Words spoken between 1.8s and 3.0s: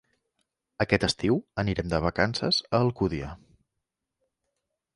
de vacances a